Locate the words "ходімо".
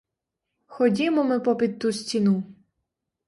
0.65-1.23